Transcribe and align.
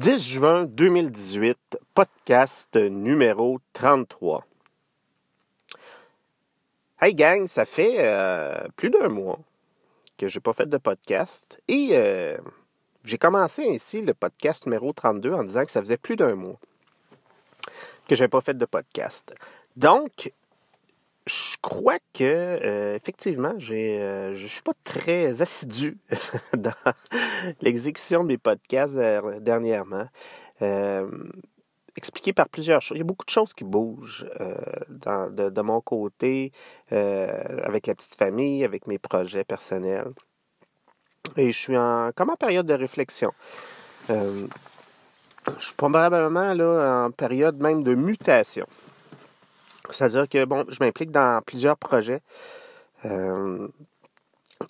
10 0.00 0.18
juin 0.18 0.64
2018, 0.64 1.78
podcast 1.92 2.74
numéro 2.74 3.58
33. 3.74 4.46
Hey 7.02 7.12
gang, 7.12 7.46
ça 7.46 7.66
fait 7.66 7.96
euh, 7.98 8.66
plus 8.76 8.88
d'un 8.88 9.10
mois 9.10 9.38
que 10.16 10.26
j'ai 10.30 10.40
pas 10.40 10.54
fait 10.54 10.64
de 10.64 10.78
podcast 10.78 11.60
et 11.68 11.90
euh, 11.92 12.38
j'ai 13.04 13.18
commencé 13.18 13.68
ainsi 13.68 14.00
le 14.00 14.14
podcast 14.14 14.64
numéro 14.64 14.90
32 14.94 15.34
en 15.34 15.44
disant 15.44 15.66
que 15.66 15.70
ça 15.70 15.80
faisait 15.82 15.98
plus 15.98 16.16
d'un 16.16 16.34
mois 16.34 16.58
que 18.08 18.16
j'ai 18.16 18.28
pas 18.28 18.40
fait 18.40 18.56
de 18.56 18.64
podcast. 18.64 19.34
Donc, 19.76 20.32
je 21.26 21.56
crois 21.60 21.98
que 22.14 22.24
euh, 22.24 22.96
effectivement, 22.96 23.54
j'ai, 23.58 24.00
euh, 24.00 24.34
je 24.34 24.46
suis 24.46 24.62
pas 24.62 24.72
très 24.84 25.42
assidu 25.42 25.98
dans 26.56 26.72
l'exécution 27.60 28.22
de 28.22 28.28
mes 28.28 28.38
podcasts 28.38 28.96
dernièrement. 29.40 30.04
Euh, 30.62 31.08
expliqué 31.96 32.32
par 32.32 32.48
plusieurs 32.48 32.80
choses. 32.80 32.96
Il 32.96 33.00
y 33.00 33.02
a 33.02 33.04
beaucoup 33.04 33.24
de 33.24 33.30
choses 33.30 33.52
qui 33.52 33.64
bougent 33.64 34.26
de, 34.88 35.60
mon 35.60 35.80
côté, 35.80 36.52
avec 36.90 37.88
la 37.88 37.94
petite 37.94 38.14
famille, 38.14 38.64
avec 38.64 38.86
mes 38.86 38.98
projets 38.98 39.44
personnels. 39.44 40.12
Et 41.36 41.52
je 41.52 41.58
suis 41.58 41.76
en, 41.76 42.10
comme 42.14 42.30
en 42.30 42.36
période 42.36 42.66
de 42.66 42.74
réflexion. 42.74 43.32
je 44.08 44.46
suis 45.58 45.74
probablement 45.76 46.54
là, 46.54 47.06
en 47.06 47.10
période 47.10 47.60
même 47.60 47.82
de 47.82 47.94
mutation. 47.94 48.66
C'est-à-dire 49.92 50.28
que, 50.28 50.44
bon, 50.44 50.64
je 50.68 50.78
m'implique 50.80 51.10
dans 51.10 51.42
plusieurs 51.44 51.76
projets. 51.76 52.20
Euh, 53.04 53.68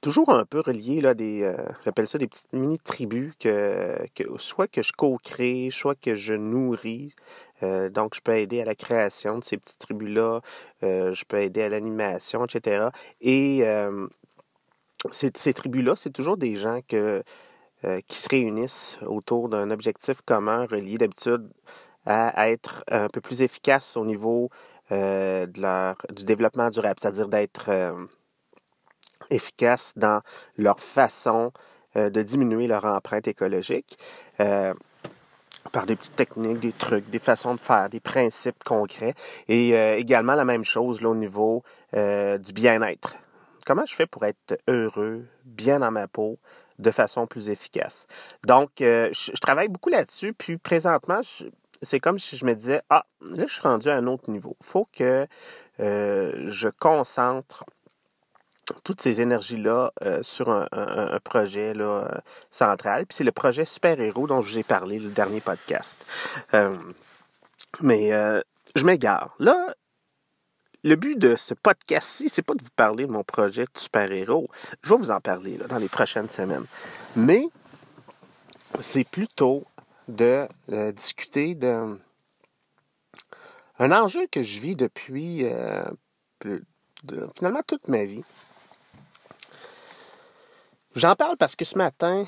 toujours 0.02 0.30
un 0.30 0.44
peu 0.44 0.60
reliés 0.60 1.00
là, 1.00 1.14
des, 1.14 1.42
euh, 1.42 1.56
j'appelle 1.84 2.06
ça 2.08 2.18
des 2.18 2.28
petites 2.28 2.52
mini-tribus 2.52 3.32
que, 3.40 3.98
soit 4.36 4.68
que 4.68 4.82
je 4.82 4.92
co-crée, 4.92 5.70
soit 5.72 5.98
que 5.98 6.14
je 6.14 6.34
nourris. 6.34 7.14
Euh, 7.62 7.88
donc, 7.90 8.14
je 8.14 8.20
peux 8.20 8.36
aider 8.36 8.60
à 8.60 8.64
la 8.64 8.74
création 8.74 9.38
de 9.38 9.44
ces 9.44 9.56
petites 9.56 9.78
tribus-là, 9.78 10.40
je 10.82 11.24
peux 11.24 11.38
aider 11.38 11.62
à 11.62 11.68
l'animation, 11.68 12.44
etc. 12.44 12.88
Et 13.20 13.64
ces, 15.10 15.30
ces 15.34 15.52
tribus-là, 15.52 15.94
c'est 15.96 16.10
toujours 16.10 16.36
des 16.36 16.56
gens 16.56 16.80
que, 16.88 17.22
qui 18.06 18.18
se 18.18 18.28
réunissent 18.28 18.98
autour 19.06 19.48
d'un 19.48 19.70
objectif 19.70 20.20
commun 20.22 20.66
relié 20.66 20.98
d'habitude 20.98 21.48
à 22.06 22.50
être 22.50 22.84
un 22.88 23.08
peu 23.08 23.20
plus 23.20 23.42
efficace 23.42 23.96
au 23.96 24.04
niveau 24.04 24.50
euh, 24.92 25.46
du 25.46 26.24
développement 26.24 26.70
durable, 26.70 26.96
c'est-à-dire 27.00 27.28
d'être 27.28 27.68
euh, 27.68 28.06
efficaces 29.30 29.92
dans 29.96 30.20
leur 30.56 30.80
façon 30.80 31.52
euh, 31.96 32.10
de 32.10 32.22
diminuer 32.22 32.66
leur 32.66 32.84
empreinte 32.84 33.28
écologique 33.28 33.98
par 35.72 35.84
des 35.86 35.94
petites 35.94 36.16
techniques, 36.16 36.58
des 36.60 36.72
trucs, 36.72 37.08
des 37.10 37.18
façons 37.18 37.54
de 37.54 37.60
faire, 37.60 37.90
des 37.90 38.00
principes 38.00 38.64
concrets 38.64 39.14
et 39.46 39.72
également 39.98 40.34
la 40.34 40.46
même 40.46 40.64
chose 40.64 41.04
au 41.04 41.14
niveau 41.14 41.62
du 41.92 42.52
bien-être. 42.54 43.16
Comment 43.66 43.84
je 43.84 43.94
fais 43.94 44.06
pour 44.06 44.24
être 44.24 44.58
heureux, 44.66 45.26
bien 45.44 45.80
dans 45.80 45.90
ma 45.90 46.08
peau, 46.08 46.38
de 46.78 46.90
façon 46.90 47.26
plus 47.26 47.50
efficace? 47.50 48.06
Donc, 48.46 48.70
je, 48.78 49.10
je, 49.12 49.40
travaille 49.40 49.68
beaucoup 49.68 49.90
là-dessus. 49.90 50.32
Puis 50.32 50.56
présentement, 50.56 51.20
je, 51.22 51.44
c'est 51.82 52.00
comme 52.00 52.18
si 52.18 52.36
je 52.36 52.44
me 52.44 52.54
disais, 52.54 52.82
ah, 52.90 53.06
là, 53.20 53.44
je 53.46 53.52
suis 53.52 53.62
rendu 53.62 53.88
à 53.88 53.96
un 53.96 54.06
autre 54.06 54.30
niveau. 54.30 54.56
Il 54.60 54.66
faut 54.66 54.86
que 54.92 55.26
euh, 55.80 56.44
je 56.48 56.68
concentre 56.68 57.64
toutes 58.84 59.00
ces 59.00 59.20
énergies-là 59.20 59.92
euh, 60.02 60.22
sur 60.22 60.50
un, 60.50 61.18
projet 61.24 61.74
là, 61.74 61.84
euh, 61.84 62.18
central. 62.50 63.06
Puis 63.06 63.16
c'est 63.16 63.24
le 63.24 63.32
projet 63.32 63.64
Super-Héros 63.64 64.26
dont 64.26 64.42
je 64.42 64.52
vous 64.52 64.58
ai 64.58 64.62
parlé 64.62 64.98
le 64.98 65.10
dernier 65.10 65.40
podcast. 65.40 66.04
mais 67.80 68.10
je 68.76 68.84
m'égare. 68.84 69.34
Là, 69.38 69.74
le 70.82 70.96
but 70.96 71.18
de 71.18 71.36
ce 71.36 71.54
podcast-ci, 71.54 72.28
c'est 72.28 72.42
pas 72.42 72.54
de 72.54 72.62
vous 72.62 72.70
parler 72.76 73.06
de 73.06 73.12
mon 73.12 73.24
projet 73.24 73.64
de 73.64 73.78
super-héros. 73.78 74.48
Je 74.82 74.90
vais 74.90 74.96
vous 74.96 75.10
en 75.10 75.20
parler 75.20 75.58
dans 75.68 75.78
les 75.78 75.88
prochaines 75.88 76.28
semaines. 76.28 76.64
Mais 77.16 77.48
c'est 78.80 79.04
plutôt 79.04 79.64
de 80.10 80.48
euh, 80.70 80.92
discuter 80.92 81.54
d'un 81.54 81.98
enjeu 83.78 84.26
que 84.30 84.42
je 84.42 84.60
vis 84.60 84.76
depuis 84.76 85.44
euh, 85.44 85.84
finalement 87.34 87.62
toute 87.66 87.88
ma 87.88 88.04
vie. 88.04 88.24
J'en 90.94 91.14
parle 91.14 91.36
parce 91.36 91.54
que 91.56 91.64
ce 91.64 91.78
matin, 91.78 92.26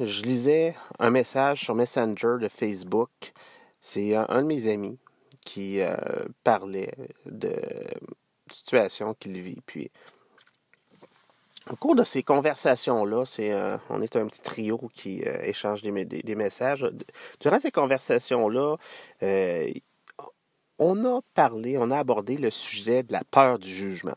je 0.00 0.22
lisais 0.22 0.76
un 0.98 1.10
message 1.10 1.62
sur 1.62 1.74
Messenger 1.74 2.36
de 2.40 2.48
Facebook. 2.48 3.10
C'est 3.80 4.14
un, 4.14 4.42
de 4.42 4.46
mes 4.46 4.70
amis 4.70 4.98
qui 5.44 5.80
euh, 5.80 5.96
parlait 6.44 6.94
de 7.24 7.54
situation 8.50 9.14
qu'il 9.14 9.40
vit. 9.40 9.62
Au 11.70 11.76
cours 11.76 11.96
de 11.96 12.04
ces 12.04 12.22
conversations-là, 12.22 13.24
c'est, 13.26 13.52
euh, 13.52 13.76
on 13.90 14.00
est 14.00 14.16
un 14.16 14.26
petit 14.26 14.42
trio 14.42 14.78
qui 14.94 15.22
euh, 15.26 15.42
échange 15.42 15.82
des, 15.82 16.34
messages. 16.34 16.86
Durant 17.40 17.60
ces 17.60 17.72
conversations-là, 17.72 18.76
euh, 19.22 19.72
on 20.78 21.04
a 21.04 21.20
parlé, 21.34 21.76
on 21.78 21.90
a 21.90 21.98
abordé 21.98 22.36
le 22.36 22.50
sujet 22.50 23.02
de 23.02 23.12
la 23.12 23.22
peur 23.24 23.58
du 23.58 23.68
jugement. 23.68 24.16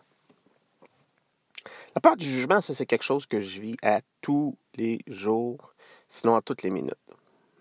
La 1.96 2.02
peur 2.02 2.18
du 2.18 2.26
jugement, 2.26 2.62
ça, 2.62 2.76
c'est 2.76 2.86
quelque 2.86 3.04
chose 3.04 3.26
que 3.26 3.42
je 3.42 3.60
vis 3.60 3.78
à 3.82 4.02
tous 4.22 4.56
les 4.76 5.00
jours, 5.08 5.74
sinon 6.08 6.36
à 6.36 6.42
toutes 6.42 6.62
les 6.62 6.70
minutes. 6.70 6.94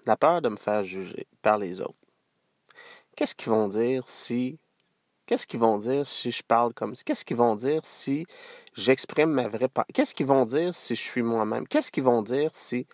La 0.05 0.17
peur 0.17 0.43
de 0.43 0.51
me 0.51 0.57
faire 0.57 0.85
juger 0.85 1.27
par 1.41 1.59
les 1.59 1.81
autres. 1.81 1.95
Qu'est-ce 3.17 3.35
qu'ils 3.35 3.51
vont 3.51 3.69
dire 3.69 4.07
si 4.07 4.59
Qu'est-ce 5.29 5.47
qu'ils 5.47 5.61
vont 5.61 5.77
dire 5.77 6.09
si 6.09 6.33
je 6.33 6.43
parle 6.43 6.73
comme 6.73 6.95
ça? 6.95 7.03
Qu'est-ce 7.05 7.23
qu'ils 7.23 7.37
vont 7.37 7.55
dire 7.55 7.83
si 7.85 8.25
j'exprime 8.73 9.31
ma 9.31 9.47
vraie 9.47 9.69
pensée? 9.69 9.93
Qu'est-ce 9.93 10.15
qu'ils 10.15 10.27
vont 10.27 10.47
dire 10.47 10.75
si 10.75 10.97
je 10.97 11.03
suis 11.03 11.21
moi-même? 11.21 11.69
Qu'est-ce 11.69 11.93
qu'ils 11.93 12.05
vont 12.05 12.23
dire 12.23 12.49
si... 12.55 12.87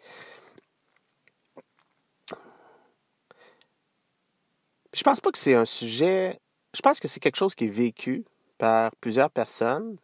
Je 4.93 5.03
pense 5.05 5.21
pas 5.21 5.31
que 5.31 5.39
c'est 5.39 5.55
un 5.55 5.65
sujet... 5.65 6.41
Je 6.75 6.83
pense 6.83 6.99
que 6.99 7.07
c'est 7.07 7.21
quelque 7.21 7.37
chose 7.37 7.55
qui 7.55 7.67
est 7.67 7.69
vécu 7.69 8.25
par 8.59 8.91
plusieurs 8.97 9.31
personnes, 9.31 9.97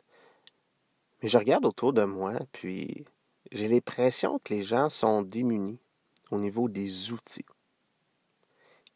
mais 1.21 1.29
je 1.29 1.37
regarde 1.37 1.67
autour 1.67 1.93
de 1.93 2.05
moi, 2.05 2.35
puis 2.53 3.05
j'ai 3.51 3.67
l'impression 3.67 4.39
que 4.39 4.55
les 4.55 4.63
gens 4.63 4.89
sont 4.89 5.23
démunis 5.23 5.81
au 6.31 6.39
niveau 6.39 6.69
des 6.69 7.11
outils 7.11 7.45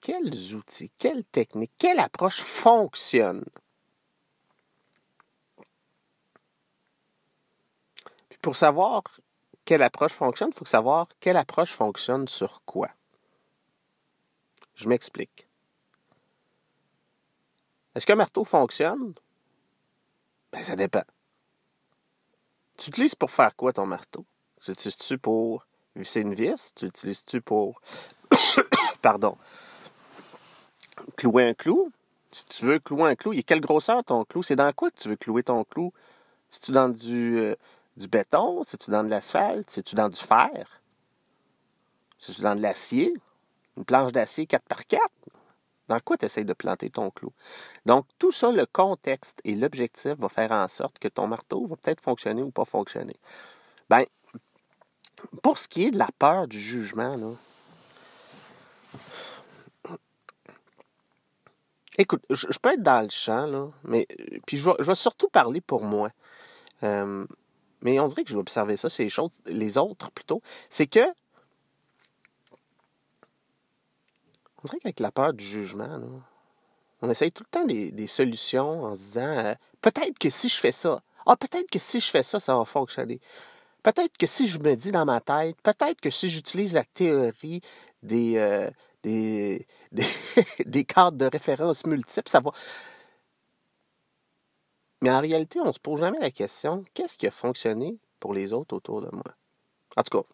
quels 0.04 0.54
outils, 0.54 0.92
quelles 0.98 1.24
techniques, 1.24 1.72
quelle 1.78 1.98
approche 1.98 2.42
fonctionne? 2.42 3.42
Puis 8.28 8.38
pour 8.42 8.54
savoir 8.54 9.02
quelle 9.64 9.82
approche 9.82 10.12
fonctionne, 10.12 10.50
il 10.52 10.58
faut 10.58 10.66
savoir 10.66 11.08
quelle 11.20 11.38
approche 11.38 11.70
fonctionne 11.70 12.28
sur 12.28 12.62
quoi. 12.66 12.90
Je 14.74 14.90
m'explique. 14.90 15.48
Est-ce 17.94 18.04
qu'un 18.04 18.16
marteau 18.16 18.44
fonctionne? 18.44 19.14
Ben, 20.52 20.62
ça 20.64 20.76
dépend. 20.76 21.04
Tu 22.76 22.90
utilises 22.90 23.14
pour 23.14 23.30
faire 23.30 23.56
quoi 23.56 23.72
ton 23.72 23.86
marteau? 23.86 24.26
Tu 24.60 24.72
utilises-tu 24.72 25.16
pour 25.16 25.66
visser 25.96 26.20
une 26.20 26.34
vis? 26.34 26.74
Tu 26.74 26.84
utilises-tu 26.84 27.40
pour. 27.40 27.80
Pardon 29.00 29.38
clouer 31.16 31.48
un 31.48 31.54
clou? 31.54 31.90
Si 32.32 32.44
tu 32.46 32.64
veux 32.64 32.78
clouer 32.78 33.10
un 33.10 33.14
clou, 33.14 33.32
il 33.32 33.40
a 33.40 33.42
quelle 33.42 33.60
grosseur 33.60 34.02
ton 34.04 34.24
clou? 34.24 34.42
C'est 34.42 34.56
dans 34.56 34.72
quoi 34.72 34.90
que 34.90 34.98
tu 34.98 35.08
veux 35.08 35.16
clouer 35.16 35.42
ton 35.42 35.64
clou? 35.64 35.92
Si 36.48 36.60
tu 36.60 36.72
dans 36.72 36.88
du, 36.88 37.38
euh, 37.38 37.54
du 37.96 38.08
béton? 38.08 38.64
Si 38.64 38.76
tu 38.76 38.90
dans 38.90 39.04
de 39.04 39.08
l'asphalte? 39.08 39.70
Si 39.70 39.82
tu 39.82 39.94
dans 39.94 40.08
du 40.08 40.20
fer? 40.20 40.80
Si 42.18 42.34
tu 42.34 42.40
dans 42.42 42.54
de 42.54 42.60
l'acier? 42.60 43.14
Une 43.76 43.84
planche 43.84 44.12
d'acier 44.12 44.46
4 44.46 44.62
par 44.64 44.86
4 44.86 45.02
Dans 45.88 46.00
quoi 46.00 46.16
tu 46.16 46.26
essaies 46.26 46.44
de 46.44 46.52
planter 46.52 46.90
ton 46.90 47.10
clou? 47.10 47.32
Donc, 47.86 48.06
tout 48.18 48.32
ça, 48.32 48.50
le 48.50 48.66
contexte 48.66 49.40
et 49.44 49.54
l'objectif 49.54 50.14
va 50.18 50.28
faire 50.28 50.52
en 50.52 50.68
sorte 50.68 50.98
que 50.98 51.08
ton 51.08 51.26
marteau 51.26 51.66
va 51.66 51.76
peut-être 51.76 52.00
fonctionner 52.00 52.42
ou 52.42 52.50
pas 52.50 52.64
fonctionner. 52.64 53.16
Ben, 53.90 54.04
pour 55.42 55.58
ce 55.58 55.68
qui 55.68 55.84
est 55.84 55.90
de 55.90 55.98
la 55.98 56.10
peur 56.18 56.48
du 56.48 56.60
jugement, 56.60 57.16
là, 57.16 57.32
Écoute, 61.96 62.22
je, 62.28 62.58
peux 62.58 62.72
être 62.72 62.82
dans 62.82 63.02
le 63.02 63.10
champ, 63.10 63.46
là, 63.46 63.68
mais 63.84 64.06
puis 64.46 64.58
je 64.58 64.70
vais, 64.82 64.94
surtout 64.94 65.28
parler 65.28 65.60
pour 65.60 65.84
moi. 65.84 66.10
Euh, 66.82 67.24
mais 67.82 68.00
on 68.00 68.08
dirait 68.08 68.24
que 68.24 68.30
je 68.30 68.34
vais 68.34 68.40
observer 68.40 68.76
ça, 68.76 68.90
ces 68.90 69.08
choses, 69.08 69.30
les 69.46 69.78
autres 69.78 70.10
plutôt. 70.10 70.42
C'est 70.70 70.88
que 70.88 71.06
on 74.62 74.66
dirait 74.66 74.78
qu'avec 74.80 75.00
la 75.00 75.12
peur 75.12 75.34
du 75.34 75.44
jugement, 75.44 75.98
là, 75.98 76.06
on 77.02 77.10
essaye 77.10 77.30
tout 77.30 77.44
le 77.44 77.50
temps 77.50 77.66
des, 77.66 78.06
solutions 78.06 78.84
en 78.84 78.96
se 78.96 79.00
disant 79.02 79.38
euh, 79.38 79.54
peut-être 79.80 80.18
que 80.18 80.30
si 80.30 80.48
je 80.48 80.56
fais 80.56 80.72
ça, 80.72 81.00
ah 81.26 81.36
peut-être 81.36 81.70
que 81.70 81.78
si 81.78 82.00
je 82.00 82.10
fais 82.10 82.22
ça, 82.22 82.40
ça 82.40 82.56
va 82.56 82.64
fonctionner. 82.64 83.20
Peut-être 83.82 84.16
que 84.16 84.26
si 84.26 84.48
je 84.48 84.58
me 84.58 84.74
dis 84.74 84.90
dans 84.90 85.04
ma 85.04 85.20
tête, 85.20 85.60
peut-être 85.62 86.00
que 86.00 86.10
si 86.10 86.30
j'utilise 86.30 86.72
la 86.72 86.84
théorie 86.84 87.60
des, 88.02 88.38
euh, 88.38 88.70
des, 89.92 90.06
des, 90.64 90.84
cadres 90.84 91.18
de 91.18 91.26
référence 91.26 91.84
multiples, 91.86 92.30
ça 92.30 92.40
va. 92.40 92.52
Mais 95.02 95.10
en 95.10 95.20
réalité, 95.20 95.60
on 95.60 95.66
ne 95.66 95.72
se 95.72 95.78
pose 95.78 96.00
jamais 96.00 96.18
la 96.18 96.30
question 96.30 96.82
qu'est-ce 96.94 97.18
qui 97.18 97.26
a 97.26 97.30
fonctionné 97.30 97.98
pour 98.20 98.32
les 98.32 98.54
autres 98.54 98.74
autour 98.74 99.02
de 99.02 99.10
moi? 99.12 99.24
En 99.96 100.02
tout 100.02 100.18
cas, 100.18 100.26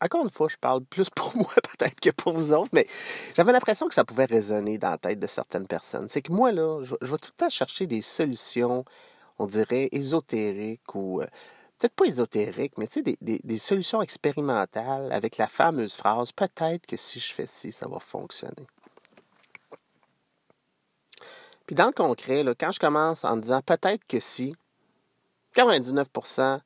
encore 0.00 0.24
une 0.24 0.30
fois, 0.30 0.48
je 0.48 0.56
parle 0.56 0.84
plus 0.84 1.08
pour 1.14 1.34
moi 1.36 1.52
peut-être 1.54 1.98
que 2.00 2.10
pour 2.10 2.32
vous 2.34 2.52
autres, 2.52 2.70
mais 2.72 2.86
j'avais 3.34 3.52
l'impression 3.52 3.88
que 3.88 3.94
ça 3.94 4.04
pouvait 4.04 4.26
résonner 4.26 4.78
dans 4.78 4.90
la 4.90 4.98
tête 4.98 5.18
de 5.18 5.26
certaines 5.26 5.66
personnes. 5.66 6.08
C'est 6.08 6.22
que 6.22 6.32
moi, 6.32 6.52
là, 6.52 6.82
je, 6.84 6.94
vais 7.00 7.18
tout 7.18 7.30
le 7.32 7.36
temps 7.38 7.50
chercher 7.50 7.86
des 7.86 8.02
solutions, 8.02 8.84
on 9.38 9.46
dirait, 9.46 9.88
ésotériques 9.92 10.94
ou 10.94 11.22
euh, 11.22 11.26
peut-être 11.78 11.94
pas 11.94 12.06
ésotériques, 12.06 12.78
mais 12.78 12.86
tu 12.86 13.02
sais, 13.02 13.02
des, 13.02 13.18
des, 13.20 13.58
solutions 13.58 14.02
expérimentales 14.02 15.12
avec 15.12 15.36
la 15.36 15.48
fameuse 15.48 15.94
phrase 15.94 16.32
peut-être 16.32 16.86
que 16.86 16.96
si 16.96 17.20
je 17.20 17.32
fais 17.32 17.46
ci, 17.46 17.72
ça 17.72 17.88
va 17.88 17.98
fonctionner. 17.98 18.66
Puis 21.66 21.74
dans 21.74 21.86
le 21.86 21.92
concret, 21.92 22.42
là, 22.42 22.54
quand 22.54 22.70
je 22.70 22.78
commence 22.78 23.24
en 23.24 23.36
disant 23.36 23.60
peut-être 23.60 24.06
que 24.06 24.20
si, 24.20 24.54
99% 25.54 26.60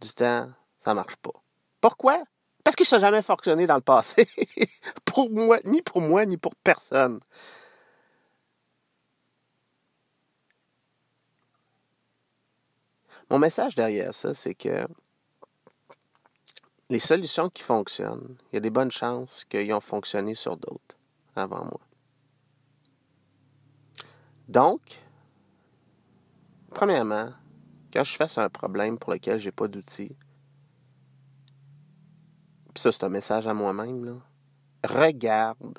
du 0.00 0.08
temps, 0.10 0.50
ça 0.84 0.94
marche 0.94 1.16
pas. 1.16 1.32
Pourquoi? 1.80 2.22
Parce 2.64 2.76
que 2.76 2.84
ça 2.84 2.98
n'a 2.98 3.08
jamais 3.08 3.22
fonctionné 3.22 3.66
dans 3.66 3.74
le 3.74 3.80
passé. 3.80 4.28
pour 5.04 5.30
moi, 5.30 5.58
ni 5.64 5.82
pour 5.82 6.00
moi, 6.00 6.24
ni 6.24 6.36
pour 6.36 6.54
personne. 6.56 7.20
Mon 13.32 13.38
message 13.38 13.74
derrière 13.74 14.12
ça, 14.12 14.34
c'est 14.34 14.54
que 14.54 14.86
les 16.90 16.98
solutions 16.98 17.48
qui 17.48 17.62
fonctionnent, 17.62 18.36
il 18.50 18.56
y 18.56 18.58
a 18.58 18.60
des 18.60 18.68
bonnes 18.68 18.90
chances 18.90 19.46
qu'ils 19.46 19.72
ont 19.72 19.80
fonctionné 19.80 20.34
sur 20.34 20.58
d'autres 20.58 20.98
avant 21.34 21.64
moi. 21.64 21.80
Donc, 24.48 25.00
premièrement, 26.74 27.32
quand 27.90 28.04
je 28.04 28.16
face 28.16 28.36
un 28.36 28.50
problème 28.50 28.98
pour 28.98 29.14
lequel 29.14 29.40
je 29.40 29.46
n'ai 29.46 29.52
pas 29.52 29.66
d'outils, 29.66 30.14
puis 32.74 32.82
ça, 32.82 32.92
c'est 32.92 33.04
un 33.04 33.08
message 33.08 33.46
à 33.46 33.54
moi-même, 33.54 34.20
regarde 34.84 35.78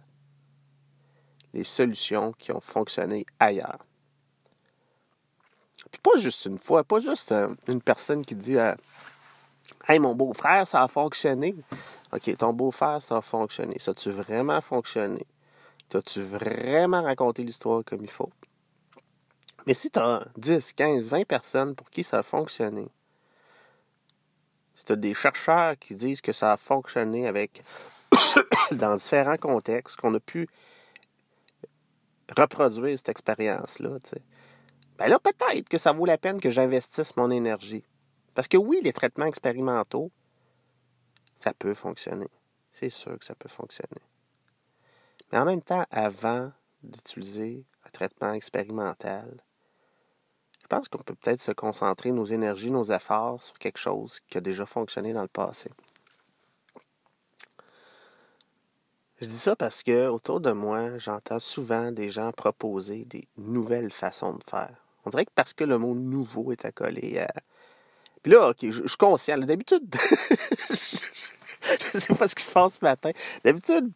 les 1.53 1.65
solutions 1.65 2.33
qui 2.33 2.51
ont 2.51 2.59
fonctionné 2.59 3.27
ailleurs. 3.39 3.85
Puis 5.93 6.01
pas 6.01 6.17
juste 6.17 6.45
une 6.45 6.57
fois, 6.57 6.83
pas 6.83 6.99
juste 6.99 7.31
euh, 7.31 7.49
une 7.67 7.79
personne 7.79 8.25
qui 8.25 8.33
dit 8.33 8.57
euh, 8.57 8.73
Hey, 9.87 9.99
mon 9.99 10.15
beau-frère, 10.15 10.67
ça 10.67 10.81
a 10.81 10.87
fonctionné. 10.87 11.53
OK, 12.11 12.35
ton 12.35 12.51
beau-frère, 12.51 12.99
ça 12.99 13.17
a 13.17 13.21
fonctionné. 13.21 13.77
Ça 13.77 13.91
a-tu 13.91 14.09
vraiment 14.09 14.59
fonctionné? 14.59 15.23
T'as-tu 15.89 16.23
vraiment 16.23 17.03
raconté 17.03 17.43
l'histoire 17.43 17.83
comme 17.85 18.01
il 18.01 18.09
faut? 18.09 18.31
Mais 19.67 19.75
si 19.75 19.91
tu 19.91 19.99
as 19.99 20.25
10, 20.35 20.73
15, 20.73 21.09
20 21.09 21.27
personnes 21.27 21.75
pour 21.75 21.91
qui 21.91 22.03
ça 22.03 22.19
a 22.19 22.23
fonctionné, 22.23 22.87
si 24.73 24.85
tu 24.85 24.93
as 24.93 24.95
des 24.95 25.13
chercheurs 25.13 25.77
qui 25.77 25.93
disent 25.93 26.21
que 26.21 26.33
ça 26.33 26.53
a 26.53 26.57
fonctionné 26.57 27.27
avec 27.27 27.63
dans 28.71 28.95
différents 28.95 29.37
contextes, 29.37 29.97
qu'on 29.97 30.15
a 30.15 30.19
pu 30.19 30.49
reproduire 32.35 32.97
cette 32.97 33.09
expérience-là, 33.09 33.99
ben 34.97 35.07
là, 35.07 35.19
peut-être 35.19 35.69
que 35.69 35.77
ça 35.77 35.91
vaut 35.91 36.05
la 36.05 36.17
peine 36.17 36.39
que 36.39 36.51
j'investisse 36.51 37.15
mon 37.17 37.31
énergie. 37.31 37.83
Parce 38.35 38.47
que 38.47 38.57
oui, 38.57 38.79
les 38.83 38.93
traitements 38.93 39.25
expérimentaux, 39.25 40.11
ça 41.39 41.53
peut 41.53 41.73
fonctionner. 41.73 42.29
C'est 42.71 42.89
sûr 42.89 43.17
que 43.17 43.25
ça 43.25 43.35
peut 43.35 43.49
fonctionner. 43.49 44.01
Mais 45.31 45.39
en 45.39 45.45
même 45.45 45.61
temps, 45.61 45.85
avant 45.91 46.51
d'utiliser 46.83 47.65
un 47.85 47.89
traitement 47.89 48.33
expérimental, 48.33 49.43
je 50.61 50.67
pense 50.67 50.87
qu'on 50.87 50.99
peut 50.99 51.15
peut-être 51.15 51.41
se 51.41 51.51
concentrer 51.51 52.11
nos 52.11 52.25
énergies, 52.25 52.71
nos 52.71 52.85
efforts 52.85 53.43
sur 53.43 53.57
quelque 53.59 53.77
chose 53.77 54.19
qui 54.29 54.37
a 54.37 54.41
déjà 54.41 54.65
fonctionné 54.65 55.13
dans 55.13 55.21
le 55.21 55.27
passé. 55.27 55.69
Je 59.19 59.25
dis 59.25 59.37
ça 59.37 59.55
parce 59.55 59.83
que 59.83 60.07
autour 60.07 60.41
de 60.41 60.51
moi, 60.51 60.97
j'entends 60.97 61.39
souvent 61.39 61.91
des 61.91 62.09
gens 62.09 62.31
proposer 62.31 63.05
des 63.05 63.27
nouvelles 63.37 63.91
façons 63.91 64.33
de 64.33 64.43
faire. 64.43 64.82
On 65.05 65.09
dirait 65.09 65.25
que 65.25 65.31
parce 65.35 65.53
que 65.53 65.63
le 65.63 65.77
mot 65.77 65.93
nouveau 65.95 66.51
est 66.51 66.65
accolé 66.65 67.19
à. 67.19 67.27
Puis 68.21 68.31
là, 68.31 68.53
je, 68.61 68.87
suis 68.87 68.97
conscient. 68.97 69.37
D'habitude, 69.37 69.83
je 70.69 71.99
sais 71.99 72.15
pas 72.15 72.27
ce 72.27 72.35
qui 72.35 72.43
se 72.43 72.51
passe 72.51 72.75
ce 72.79 72.85
matin. 72.85 73.11
D'habitude, 73.43 73.91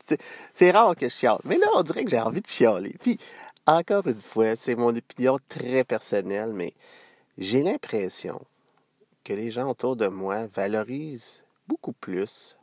c'est 0.53 0.71
rare 0.71 0.95
que 0.95 1.07
je 1.07 1.13
chiale. 1.13 1.39
Mais 1.45 1.57
là, 1.57 1.67
on 1.75 1.83
dirait 1.83 2.03
que 2.03 2.11
j'ai 2.11 2.19
envie 2.19 2.41
de 2.41 2.47
chialer. 2.47 2.95
Puis 3.01 3.17
encore 3.65 4.07
une 4.07 4.21
fois, 4.21 4.55
c'est 4.55 4.75
mon 4.75 4.95
opinion 4.95 5.39
très 5.47 5.83
personnelle, 5.83 6.51
mais 6.53 6.73
j'ai 7.37 7.63
l'impression 7.63 8.41
que 9.23 9.33
les 9.33 9.51
gens 9.51 9.69
autour 9.69 9.95
de 9.95 10.07
moi 10.07 10.47
valorisent 10.47 11.43
beaucoup 11.67 11.93
plus 11.93 12.57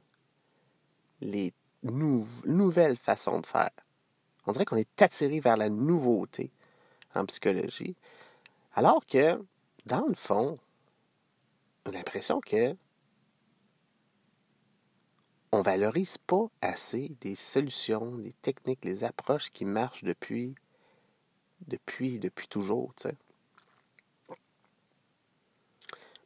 les 1.20 1.52
nouvelles 1.82 2.96
façons 2.96 3.41
de 3.41 3.46
faire. 3.46 3.70
On 4.46 4.52
dirait 4.52 4.64
qu'on 4.64 4.76
est 4.76 5.02
attiré 5.02 5.41
vers 5.41 5.56
la 5.56 5.69
nouveauté 5.69 6.50
en 7.14 7.25
psychologie, 7.26 7.96
alors 8.75 9.06
que, 9.06 9.43
dans 9.87 10.06
le 10.06 10.15
fond, 10.15 10.59
on 11.87 11.91
a 11.91 11.94
l'impression 11.94 12.41
que 12.41 12.76
on 15.53 15.62
valorise 15.62 16.19
pas 16.19 16.47
assez 16.61 17.17
des 17.21 17.37
solutions, 17.37 18.17
les 18.17 18.32
techniques, 18.32 18.85
les 18.85 19.05
approches 19.05 19.50
qui 19.50 19.65
marchent 19.65 20.03
depuis 20.03 20.56
depuis, 21.69 22.19
depuis 22.19 22.49
toujours. 22.49 22.93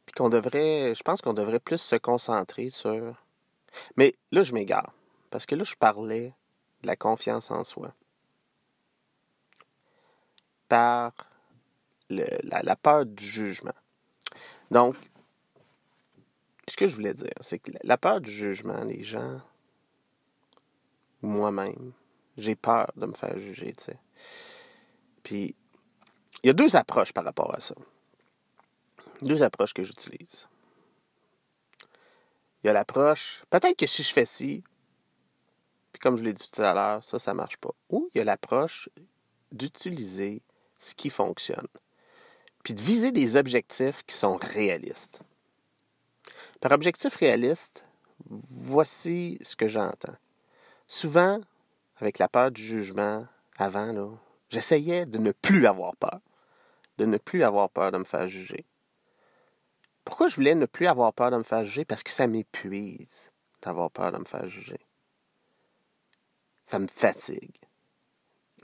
Puis 0.05 0.13
qu'on 0.15 0.29
devrait, 0.29 0.95
je 0.95 1.03
pense 1.03 1.21
qu'on 1.21 1.33
devrait 1.33 1.59
plus 1.59 1.79
se 1.79 1.95
concentrer 1.95 2.69
sur... 2.69 3.15
Mais 3.95 4.15
là, 4.31 4.43
je 4.43 4.53
m'égare, 4.53 4.93
parce 5.29 5.45
que 5.45 5.55
là, 5.55 5.63
je 5.63 5.75
parlais 5.75 6.33
de 6.81 6.87
la 6.87 6.95
confiance 6.95 7.51
en 7.51 7.63
soi. 7.63 7.93
Par 10.67 11.13
la, 12.09 12.75
peur 12.75 13.05
du 13.05 13.25
jugement. 13.25 13.73
Donc, 14.71 14.95
ce 16.67 16.77
que 16.77 16.87
je 16.87 16.95
voulais 16.95 17.13
dire, 17.13 17.33
c'est 17.41 17.59
que 17.59 17.71
la 17.83 17.97
peur 17.97 18.21
du 18.21 18.31
jugement, 18.31 18.83
les 18.83 19.03
gens, 19.03 19.41
moi-même, 21.21 21.93
j'ai 22.37 22.55
peur 22.55 22.91
de 22.95 23.05
me 23.05 23.13
faire 23.13 23.37
juger, 23.37 23.73
tu 23.73 23.85
sais. 23.85 23.97
Puis, 25.23 25.55
il 26.43 26.47
y 26.47 26.49
a 26.49 26.53
deux 26.53 26.75
approches 26.75 27.11
par 27.11 27.23
rapport 27.23 27.53
à 27.53 27.59
ça. 27.59 27.75
Deux 29.21 29.43
approches 29.43 29.73
que 29.73 29.83
j'utilise. 29.83 30.47
Il 32.63 32.67
y 32.67 32.69
a 32.69 32.73
l'approche, 32.73 33.43
peut-être 33.49 33.77
que 33.77 33.87
si 33.87 34.03
je 34.03 34.13
fais 34.13 34.25
ci, 34.25 34.63
puis 35.91 35.99
comme 35.99 36.17
je 36.17 36.23
l'ai 36.23 36.33
dit 36.33 36.49
tout 36.51 36.61
à 36.61 36.73
l'heure, 36.73 37.03
ça, 37.03 37.19
ça 37.19 37.33
marche 37.33 37.57
pas. 37.57 37.73
Ou 37.89 38.09
il 38.13 38.19
y 38.19 38.21
a 38.21 38.23
l'approche 38.23 38.89
d'utiliser 39.51 40.41
ce 40.79 40.93
qui 40.93 41.09
fonctionne. 41.09 41.67
Puis 42.63 42.73
de 42.73 42.81
viser 42.81 43.11
des 43.11 43.35
objectifs 43.35 44.03
qui 44.05 44.15
sont 44.15 44.35
réalistes. 44.35 45.21
Par 46.61 46.71
objectif 46.71 47.15
réaliste, 47.15 47.85
voici 48.27 49.37
ce 49.41 49.55
que 49.55 49.67
j'entends. 49.67 50.15
Souvent, 50.87 51.39
avec 51.97 52.19
la 52.19 52.27
peur 52.27 52.51
du 52.51 52.61
jugement, 52.61 53.25
avant, 53.57 53.91
là, 53.91 54.09
J'essayais 54.49 55.05
de 55.05 55.19
ne 55.19 55.31
plus 55.31 55.67
avoir 55.67 55.95
peur, 55.95 56.21
de 56.97 57.05
ne 57.05 57.17
plus 57.17 57.43
avoir 57.43 57.69
peur 57.69 57.91
de 57.91 57.99
me 57.99 58.03
faire 58.03 58.27
juger. 58.27 58.65
Pourquoi 60.03 60.27
je 60.27 60.35
voulais 60.35 60.55
ne 60.55 60.65
plus 60.65 60.87
avoir 60.87 61.13
peur 61.13 61.29
de 61.29 61.37
me 61.37 61.43
faire 61.43 61.63
juger? 61.63 61.85
Parce 61.85 62.01
que 62.01 62.09
ça 62.09 62.25
m'épuise 62.25 63.31
d'avoir 63.61 63.91
peur 63.91 64.11
de 64.11 64.17
me 64.17 64.25
faire 64.25 64.49
juger. 64.49 64.79
Ça 66.65 66.79
me 66.79 66.87
fatigue. 66.87 67.55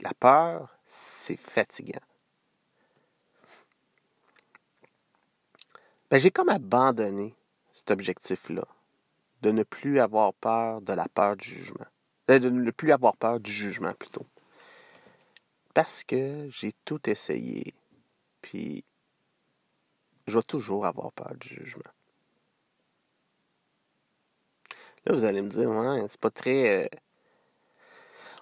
La 0.00 0.12
peur, 0.14 0.76
c'est 0.88 1.36
fatigant. 1.36 2.00
Ben, 6.10 6.18
j'ai 6.18 6.30
comme 6.30 6.48
abandonné 6.48 7.34
cet 7.72 7.90
objectif-là, 7.90 8.66
de 9.42 9.50
ne 9.50 9.62
plus 9.62 10.00
avoir 10.00 10.32
peur 10.34 10.80
de 10.80 10.92
la 10.92 11.06
peur 11.08 11.36
du 11.36 11.48
jugement. 11.48 11.86
Euh, 12.30 12.38
de 12.38 12.48
ne 12.48 12.70
plus 12.70 12.92
avoir 12.92 13.16
peur 13.16 13.40
du 13.40 13.52
jugement 13.52 13.92
plutôt 13.94 14.26
parce 15.76 16.04
que 16.04 16.48
j'ai 16.48 16.72
tout 16.86 17.10
essayé. 17.10 17.74
Puis, 18.40 18.82
je 20.26 20.38
vais 20.38 20.42
toujours 20.42 20.86
avoir 20.86 21.12
peur 21.12 21.34
du 21.38 21.50
jugement. 21.50 21.92
Là, 25.04 25.14
vous 25.14 25.24
allez 25.24 25.42
me 25.42 25.50
dire, 25.50 25.68
ouais, 25.68 26.06
c'est 26.08 26.18
pas 26.18 26.30
très. 26.30 26.86
Euh, 26.86 26.88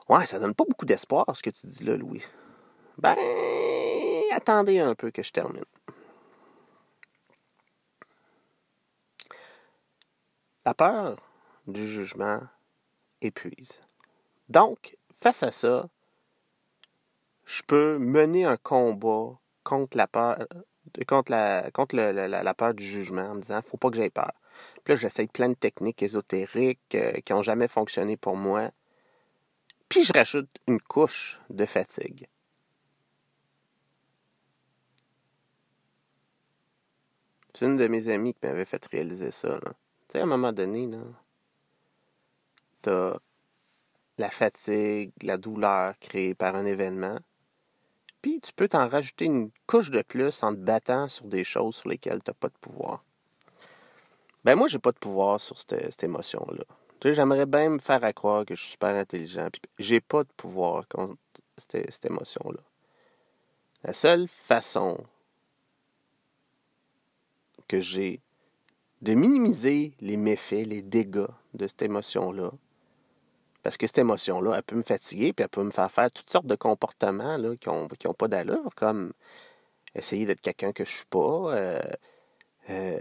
ouais, 0.09 0.27
ça 0.27 0.39
donne 0.39 0.55
pas 0.55 0.63
beaucoup 0.63 0.87
d'espoir 0.87 1.25
ce 1.35 1.43
que 1.43 1.51
tu 1.51 1.67
dis 1.67 1.83
là, 1.83 1.97
Louis. 1.97 2.23
Ben, 2.99 3.17
attendez 4.31 4.79
un 4.79 4.95
peu 4.95 5.11
que 5.11 5.25
je 5.25 5.33
termine. 5.33 5.65
La 10.65 10.75
peur 10.75 11.19
du 11.67 11.87
jugement 11.87 12.41
épuise. 13.21 13.81
Donc, 14.49 14.97
face 15.21 15.43
à 15.43 15.53
ça, 15.53 15.89
je 17.45 17.63
peux 17.63 17.99
mener 17.99 18.45
un 18.45 18.57
combat 18.57 19.39
contre 19.63 19.97
la 19.97 20.07
peur, 20.07 20.47
contre 21.07 21.71
contre 21.73 21.97
la, 21.97 22.55
peur 22.55 22.75
du 22.75 22.85
jugement 22.85 23.31
en 23.31 23.35
me 23.35 23.41
disant 23.41 23.61
faut 23.63 23.77
pas 23.77 23.91
que 23.91 23.97
j'aie 23.97 24.11
peur. 24.11 24.33
Puis 24.85 24.95
là, 24.95 25.01
j'essaye 25.01 25.27
plein 25.27 25.49
de 25.49 25.55
techniques 25.55 26.03
ésotériques 26.03 26.95
euh, 26.95 27.13
qui 27.25 27.33
n'ont 27.33 27.43
jamais 27.43 27.69
fonctionné 27.69 28.17
pour 28.17 28.37
moi. 28.37 28.71
Puis 29.89 30.05
je 30.05 30.13
rajoute 30.13 30.49
une 30.67 30.81
couche 30.81 31.41
de 31.51 31.65
fatigue. 31.67 32.29
C'est 37.55 37.67
une 37.67 37.77
de 37.77 37.87
mes 37.89 38.09
amies 38.09 38.35
qui 38.35 38.47
m'avait 38.47 38.65
fait 38.65 38.85
réaliser 38.87 39.31
ça. 39.31 39.61
Tu 39.61 39.69
sais, 40.15 40.21
à 40.21 40.23
un 40.23 40.27
moment 40.27 40.53
donné, 40.53 40.89
tu 42.83 42.91
as 42.91 43.19
la 44.19 44.31
fatigue, 44.31 45.13
la 45.23 45.37
douleur 45.37 45.99
créée 45.99 46.35
par 46.35 46.55
un 46.55 46.67
événement. 46.67 47.19
Puis 48.23 48.41
tu 48.41 48.53
peux 48.53 48.69
t'en 48.69 48.89
rajouter 48.89 49.27
une 49.27 49.51
couche 49.67 49.91
de 49.91 50.03
plus 50.03 50.43
en 50.43 50.55
te 50.55 50.59
battant 50.59 51.09
sur 51.09 51.27
des 51.27 51.45
choses 51.45 51.77
sur 51.77 51.89
lesquelles 51.89 52.23
tu 52.23 52.31
n'as 52.31 52.35
pas 52.35 52.49
de 52.49 52.57
pouvoir. 52.61 53.05
Ben 54.45 54.55
moi, 54.55 54.69
j'ai 54.69 54.79
pas 54.79 54.93
de 54.93 54.99
pouvoir 54.99 55.41
sur 55.41 55.59
cette, 55.59 56.03
émotion-là. 56.03 56.65
Tu 57.01 57.13
j'aimerais 57.13 57.47
bien 57.47 57.71
me 57.71 57.79
faire 57.79 58.01
croire 58.15 58.47
que 58.47 58.55
je 58.55 58.63
suis 58.63 58.73
super 58.73 58.95
intelligent. 58.95 59.49
J'ai 59.79 60.01
pas 60.01 60.23
de 60.23 60.33
pouvoir 60.37 60.87
contre 60.89 61.17
cette 61.59 62.05
émotion-là. 62.05 62.61
La 63.83 63.93
seule 63.93 64.29
façon 64.29 65.05
que 67.69 67.81
j'ai 67.81 68.21
de 69.05 69.13
minimiser 69.13 69.93
les 70.01 70.17
méfaits, 70.17 70.67
les 70.67 70.81
dégâts 70.81 71.27
de 71.53 71.67
cette 71.67 71.83
émotion-là. 71.83 72.51
Parce 73.63 73.77
que 73.77 73.87
cette 73.87 73.99
émotion-là, 73.99 74.55
elle 74.57 74.63
peut 74.63 74.77
me 74.77 74.83
fatiguer, 74.83 75.35
puis 75.35 75.43
elle 75.45 75.51
peut 75.51 75.63
me 75.63 75.71
faire 75.71 75.91
faire 75.91 76.11
toutes 76.11 76.31
sortes 76.31 76.47
de 76.47 76.55
comportements 76.55 77.37
qui 77.61 77.69
n'ont 77.69 77.87
ont 78.07 78.15
pas 78.15 78.29
d'allure, 78.29 78.75
comme 78.75 79.13
essayer 79.95 80.25
d'être 80.25 80.41
quelqu'un 80.41 80.73
que 80.73 80.87
je 80.87 80.91
suis 80.91 81.05
pas, 81.05 81.55
euh, 81.55 81.81
euh, 82.71 82.99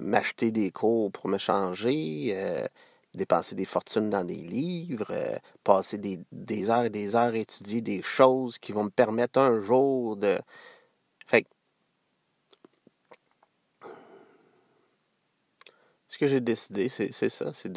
m'acheter 0.00 0.50
des 0.50 0.72
cours 0.72 1.12
pour 1.12 1.28
me 1.28 1.38
changer, 1.38 2.30
euh, 2.32 2.66
dépenser 3.14 3.54
des 3.54 3.64
fortunes 3.64 4.10
dans 4.10 4.24
des 4.24 4.34
livres, 4.34 5.06
passer 5.62 5.98
des, 5.98 6.18
des, 6.32 6.68
heures 6.68 6.86
et 6.86 6.90
des 6.90 7.14
heures 7.14 7.32
à 7.32 7.36
étudier 7.36 7.80
des 7.80 8.02
choses 8.02 8.58
qui 8.58 8.72
vont 8.72 8.84
me 8.84 8.90
permettre 8.90 9.38
un 9.38 9.60
jour 9.60 10.16
de... 10.16 10.40
Fait 11.26 11.46
ce 16.14 16.18
que 16.18 16.28
j'ai 16.28 16.40
décidé, 16.40 16.88
c'est 16.88 17.28
ça, 17.28 17.52
c'est 17.52 17.72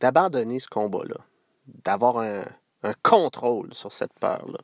d'abandonner 0.00 0.58
ce 0.58 0.66
combat-là, 0.66 1.18
d'avoir 1.84 2.18
un, 2.18 2.44
contrôle 3.04 3.72
sur 3.72 3.92
cette 3.92 4.12
peur-là. 4.14 4.58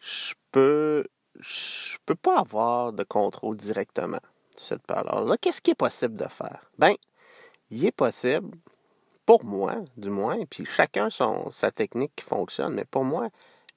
Je 0.00 0.34
peux, 0.52 1.06
je 1.38 1.96
peux 2.04 2.14
pas 2.14 2.40
avoir 2.40 2.92
de 2.92 3.04
contrôle 3.04 3.56
directement 3.56 4.20
sur 4.54 4.66
cette 4.66 4.82
peur-là. 4.82 5.22
Là, 5.22 5.38
qu'est-ce 5.38 5.62
qui 5.62 5.70
est 5.70 5.74
possible 5.74 6.14
de 6.14 6.28
faire? 6.28 6.70
Ben, 6.76 6.94
il 7.70 7.86
est 7.86 7.96
possible, 7.96 8.50
pour 9.24 9.42
moi, 9.42 9.76
du 9.96 10.10
moins, 10.10 10.44
puis 10.44 10.66
chacun 10.66 11.08
son, 11.08 11.50
sa 11.50 11.70
technique 11.70 12.12
qui 12.16 12.24
fonctionne, 12.26 12.74
mais 12.74 12.84
pour 12.84 13.04
moi, 13.04 13.30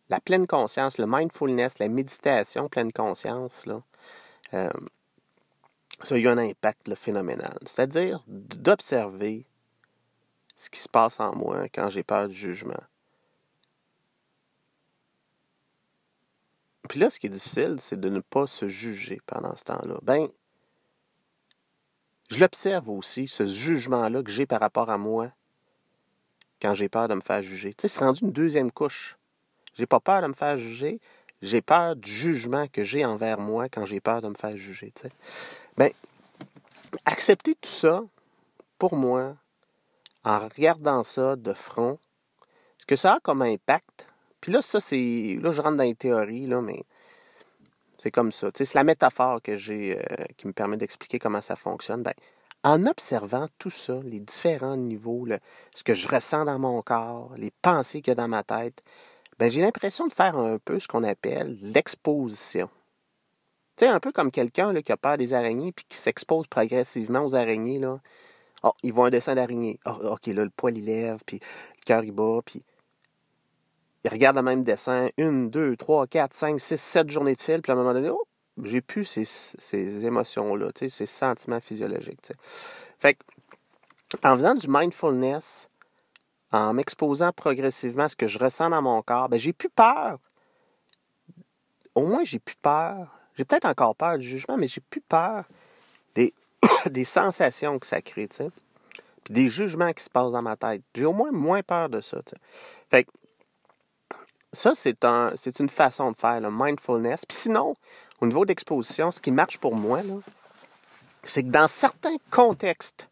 la 0.10 0.20
pleine 0.20 0.48
conscience, 0.48 0.98
le 0.98 1.06
mindfulness, 1.08 1.80
la 1.80 1.88
méditation 1.88 2.68
pleine 2.68 2.92
conscience, 2.92 3.66
là, 3.66 3.82
euh, 4.54 4.70
ça 6.02 6.16
a 6.16 6.18
eu 6.18 6.28
un 6.28 6.38
impact 6.38 6.94
phénoménal. 6.96 7.58
C'est-à-dire 7.66 8.24
d'observer 8.28 9.46
ce 10.56 10.70
qui 10.70 10.80
se 10.80 10.90
passe 10.90 11.20
en 11.20 11.36
moi 11.36 11.68
quand 11.70 11.90
j'ai 11.90 12.04
peur 12.04 12.28
du 12.28 12.36
jugement. 12.36 12.82
Puis 16.90 17.00
là, 17.00 17.10
ce 17.10 17.20
qui 17.20 17.28
est 17.28 17.30
difficile, 17.30 17.78
c'est 17.80 18.00
de 18.00 18.10
ne 18.10 18.20
pas 18.20 18.48
se 18.48 18.68
juger 18.68 19.22
pendant 19.26 19.56
ce 19.56 19.64
temps-là. 19.64 20.00
Ben, 20.04 20.28
je 22.30 22.40
l'observe 22.40 22.90
aussi, 22.90 23.28
ce 23.28 23.46
jugement-là 23.46 24.24
que 24.24 24.32
j'ai 24.32 24.46
par 24.46 24.60
rapport 24.60 24.90
à 24.90 24.98
moi 24.98 25.32
quand 26.62 26.74
j'ai 26.74 26.90
peur 26.90 27.08
de 27.08 27.16
me 27.16 27.22
faire 27.22 27.42
juger. 27.42 27.74
Tu 27.74 27.84
sais, 27.84 27.88
c'est 27.88 28.04
rendu 28.04 28.22
une 28.24 28.32
deuxième 28.32 28.72
couche. 28.72 29.18
J'ai 29.78 29.86
pas 29.86 30.00
peur 30.00 30.22
de 30.22 30.28
me 30.28 30.34
faire 30.34 30.58
juger, 30.58 31.00
j'ai 31.42 31.62
peur 31.62 31.96
du 31.96 32.12
jugement 32.12 32.68
que 32.68 32.84
j'ai 32.84 33.06
envers 33.06 33.40
moi 33.40 33.70
quand 33.70 33.86
j'ai 33.86 34.00
peur 34.00 34.22
de 34.22 34.30
me 34.30 34.36
faire 34.36 34.56
juger. 34.56 34.92
Tu 34.96 35.04
sais. 35.04 35.12
Bien, 35.78 35.90
accepter 37.06 37.56
tout 37.56 37.70
ça, 37.70 38.04
pour 38.78 38.96
moi, 38.96 39.36
en 40.24 40.40
regardant 40.40 41.04
ça 41.04 41.36
de 41.36 41.54
front, 41.54 42.00
ce 42.78 42.86
que 42.86 42.96
ça 42.96 43.14
a 43.14 43.20
comme 43.20 43.42
impact, 43.42 44.08
puis 44.44 44.52
là, 44.52 44.62
ça, 44.62 44.82
c'est. 44.82 45.38
Là, 45.42 45.52
je 45.52 45.62
rentre 45.62 45.78
dans 45.78 45.84
les 45.84 45.96
théories, 45.96 46.48
là, 46.48 46.62
mais 46.62 46.84
c'est 47.98 48.12
comme 48.12 48.34
ça. 48.34 48.50
c'est 48.54 48.74
la 48.74 48.84
métaphore 48.84 49.40
euh, 49.48 49.58
qui 50.38 50.48
me 50.48 50.52
permet 50.52 50.76
d'expliquer 50.76 51.18
comment 51.18 51.40
ça 51.40 51.56
fonctionne. 51.56 52.04
Ben, 52.04 52.14
en 52.66 52.86
observant 52.86 53.48
tout 53.58 53.70
ça, 53.70 54.02
les 54.04 54.20
différents 54.20 54.76
niveaux, 54.76 55.26
ce 55.74 55.84
que 55.84 55.96
je 55.96 56.10
ressens 56.10 56.44
dans 56.44 56.60
mon 56.60 56.82
corps, 56.82 57.32
les 57.38 57.52
pensées 57.62 58.02
qu'il 58.02 58.12
y 58.12 58.12
a 58.12 58.16
dans 58.16 58.28
ma 58.28 58.44
tête, 58.44 58.82
ben, 59.40 59.50
j'ai 59.50 59.62
l'impression 59.62 60.08
de 60.08 60.14
faire 60.14 60.38
un 60.38 60.58
peu 60.58 60.78
ce 60.80 60.90
qu'on 60.90 61.04
appelle 61.04 61.58
l'exposition. 61.62 62.70
Tu 63.76 63.86
sais, 63.86 63.88
un 63.88 64.00
peu 64.00 64.12
comme 64.12 64.32
quelqu'un 64.32 64.74
qui 64.82 64.92
a 64.92 64.98
peur 64.98 65.18
des 65.18 65.34
araignées 65.34 65.72
puis 65.72 65.86
qui 65.90 65.98
s'expose 65.98 66.48
progressivement 66.48 67.26
aux 67.26 67.34
araignées. 67.34 67.80
Là. 67.80 68.00
Oh, 68.64 68.74
ils 68.84 68.94
voient 68.94 69.08
un 69.08 69.10
dessin 69.10 69.36
d'araignée. 69.36 69.80
Oh, 69.86 69.98
OK, 70.12 70.28
là, 70.28 70.44
le 70.44 70.50
poil, 70.50 70.78
il 70.78 70.86
lève, 70.86 71.22
puis 71.26 71.40
le 71.40 71.86
cœur, 71.86 72.04
il 72.04 72.12
bat, 72.12 72.40
puis 72.46 72.64
il 74.04 74.12
regarde 74.12 74.36
le 74.36 74.42
même 74.42 74.64
dessin 74.64 75.10
une, 75.18 75.50
deux, 75.50 75.76
trois, 75.76 76.08
quatre, 76.08 76.34
cinq, 76.34 76.60
six, 76.60 76.80
sept 76.80 77.10
journées 77.10 77.36
de 77.36 77.42
fil, 77.42 77.62
puis 77.62 77.72
à 77.72 77.76
un 77.76 77.78
moment 77.78 77.94
donné, 77.94 78.10
oh, 78.10 78.26
j'ai 78.64 78.82
plus 78.82 79.06
ces, 79.06 79.26
ces 79.26 80.06
émotions-là, 80.06 80.68
ces 80.76 81.06
sentiments 81.06 81.60
physiologiques. 81.60 82.32
Fait 83.00 83.16
que, 83.16 83.24
en 84.24 84.36
faisant 84.36 84.56
du 84.56 84.68
mindfulness, 84.70 85.70
en 86.52 86.74
m'exposant 86.74 87.32
progressivement 87.32 88.04
à 88.04 88.10
ce 88.10 88.16
que 88.16 88.28
je 88.28 88.38
ressens 88.38 88.70
dans 88.70 88.82
mon 88.82 89.02
corps, 89.02 89.28
ben, 89.28 89.40
j'ai 89.40 89.54
plus 89.54 89.70
peur. 89.70 90.20
Au 91.96 92.06
moins, 92.06 92.24
j'ai 92.24 92.40
plus 92.40 92.56
peur 92.56 93.23
j'ai 93.38 93.46
peut-être 93.46 93.66
encore 93.66 93.96
peur 93.96 94.18
du 94.18 94.28
jugement, 94.28 94.58
mais 94.58 94.68
j'ai 94.68 94.82
plus 94.82 95.02
peur 95.02 95.46
des, 96.16 96.34
des 96.90 97.06
sensations 97.06 97.80
que 97.80 97.88
ça 97.88 98.02
crée, 98.02 98.28
tu 98.28 98.38
sais. 98.38 98.50
Puis 99.24 99.34
des 99.34 99.50
jugements 99.50 99.94
qui 99.94 100.04
se 100.04 100.10
passent 100.10 100.34
dans 100.34 100.42
ma 100.42 100.58
tête. 100.58 100.84
J'ai 100.94 101.06
au 101.06 101.14
moins 101.14 101.32
moins 101.32 101.64
peur 101.64 101.90
de 101.90 102.02
ça. 102.02 102.20
Fait 102.90 103.06
que 103.06 103.12
ça, 104.52 104.74
c'est 104.76 105.04
un, 105.06 105.34
une 105.60 105.70
façon 105.70 106.12
de 106.12 106.18
faire 106.18 106.42
le 106.42 106.52
mindfulness. 106.52 107.26
Puis 107.26 107.38
sinon, 107.38 107.74
au 108.20 108.28
niveau 108.28 108.46
d'exposition, 108.46 109.12
ce 109.12 109.20
qui 109.20 109.32
marche 109.32 109.58
pour 109.58 109.76
moi, 109.76 110.02
c'est 111.24 111.44
que 111.44 111.50
dans 111.50 111.68
certains 111.68 112.18
contextes, 112.30 113.10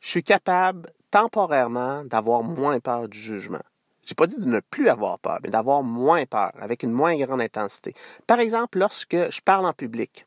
je 0.00 0.08
suis 0.08 0.24
capable 0.24 0.90
temporairement 1.10 2.04
d'avoir 2.04 2.42
moins 2.42 2.80
peur 2.80 3.08
du 3.08 3.18
jugement. 3.18 3.62
J'ai 4.10 4.16
pas 4.16 4.26
dit 4.26 4.38
de 4.38 4.44
ne 4.44 4.58
plus 4.58 4.88
avoir 4.88 5.20
peur, 5.20 5.38
mais 5.40 5.50
d'avoir 5.50 5.84
moins 5.84 6.26
peur, 6.26 6.50
avec 6.58 6.82
une 6.82 6.90
moins 6.90 7.16
grande 7.16 7.40
intensité. 7.40 7.94
Par 8.26 8.40
exemple, 8.40 8.80
lorsque 8.80 9.14
je 9.14 9.40
parle 9.40 9.66
en 9.66 9.72
public. 9.72 10.26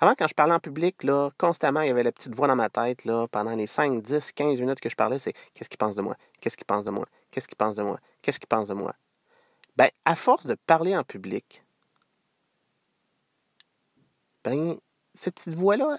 Avant, 0.00 0.14
quand 0.14 0.28
je 0.28 0.32
parlais 0.32 0.54
en 0.54 0.60
public, 0.60 1.02
là, 1.02 1.28
constamment, 1.36 1.82
il 1.82 1.88
y 1.88 1.90
avait 1.90 2.04
la 2.04 2.10
petite 2.10 2.34
voix 2.34 2.48
dans 2.48 2.56
ma 2.56 2.70
tête, 2.70 3.04
là, 3.04 3.28
pendant 3.28 3.54
les 3.54 3.66
5, 3.66 4.00
10, 4.00 4.32
15 4.32 4.58
minutes 4.62 4.80
que 4.80 4.88
je 4.88 4.96
parlais, 4.96 5.18
c'est 5.18 5.34
qu'est-ce 5.52 5.68
qu'il 5.68 5.76
pense 5.76 5.96
de 5.96 6.00
moi? 6.00 6.16
Qu'est-ce 6.40 6.56
qu'il 6.56 6.64
pense 6.64 6.86
de 6.86 6.90
moi? 6.90 7.06
Qu'est-ce 7.30 7.46
qu'il 7.46 7.58
pense 7.58 7.76
de 7.76 7.82
moi? 7.82 8.00
Qu'est-ce 8.22 8.40
qu'il 8.40 8.48
pense 8.48 8.68
de 8.68 8.72
moi? 8.72 8.94
Ben, 9.76 9.90
à 10.06 10.14
force 10.14 10.46
de 10.46 10.54
parler 10.54 10.96
en 10.96 11.04
public, 11.04 11.62
ben, 14.42 14.78
cette 15.12 15.34
petite 15.34 15.54
voix-là, 15.54 15.98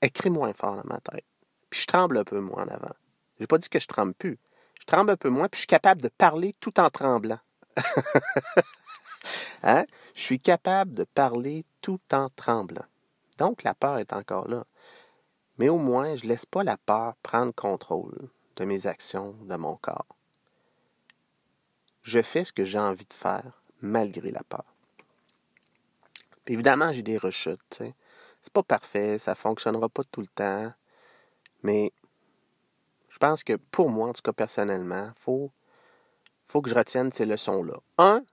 elle 0.00 0.12
crie 0.12 0.30
moins 0.30 0.54
fort 0.54 0.76
dans 0.76 0.88
ma 0.88 1.00
tête. 1.00 1.26
Puis 1.68 1.82
je 1.82 1.86
tremble 1.86 2.16
un 2.16 2.24
peu 2.24 2.40
moins 2.40 2.64
en 2.64 2.68
avant. 2.68 2.94
J'ai 3.38 3.46
pas 3.46 3.58
dit 3.58 3.68
que 3.68 3.78
je 3.78 3.86
tremble 3.86 4.14
plus 4.14 4.38
je 4.80 4.86
tremble 4.86 5.10
un 5.10 5.16
peu 5.16 5.28
moins, 5.28 5.48
puis 5.48 5.58
je 5.58 5.60
suis 5.60 5.66
capable 5.66 6.02
de 6.02 6.08
parler 6.08 6.54
tout 6.58 6.80
en 6.80 6.90
tremblant. 6.90 7.38
hein? 9.62 9.84
Je 10.14 10.20
suis 10.20 10.40
capable 10.40 10.94
de 10.94 11.04
parler 11.04 11.64
tout 11.80 12.00
en 12.12 12.28
tremblant. 12.30 12.84
Donc 13.38 13.62
la 13.62 13.74
peur 13.74 13.98
est 13.98 14.12
encore 14.12 14.48
là. 14.48 14.64
Mais 15.58 15.68
au 15.68 15.78
moins, 15.78 16.16
je 16.16 16.24
ne 16.24 16.30
laisse 16.30 16.46
pas 16.46 16.64
la 16.64 16.76
peur 16.76 17.14
prendre 17.22 17.54
contrôle 17.54 18.30
de 18.56 18.64
mes 18.64 18.86
actions, 18.86 19.34
de 19.42 19.56
mon 19.56 19.76
corps. 19.76 20.16
Je 22.02 22.22
fais 22.22 22.44
ce 22.44 22.52
que 22.52 22.64
j'ai 22.64 22.78
envie 22.78 23.04
de 23.04 23.12
faire 23.12 23.62
malgré 23.82 24.30
la 24.30 24.42
peur. 24.42 24.64
évidemment, 26.46 26.92
j'ai 26.92 27.02
des 27.02 27.18
rechutes. 27.18 27.82
C'est 28.42 28.52
pas 28.52 28.62
parfait, 28.62 29.18
ça 29.18 29.32
ne 29.32 29.36
fonctionnera 29.36 29.88
pas 29.88 30.02
tout 30.04 30.22
le 30.22 30.26
temps, 30.26 30.72
mais 31.62 31.92
pense 33.20 33.44
que 33.44 33.54
pour 33.54 33.90
moi, 33.90 34.08
en 34.08 34.12
tout 34.12 34.22
cas 34.22 34.32
personnellement, 34.32 35.06
il 35.06 35.20
faut, 35.20 35.52
faut 36.46 36.62
que 36.62 36.70
je 36.70 36.74
retienne 36.74 37.12
ces 37.12 37.26
leçons-là. 37.26 37.74
Un, 37.98 38.24